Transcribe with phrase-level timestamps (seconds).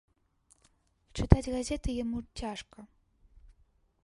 [1.19, 2.79] Чытаць газеты яму цяжка.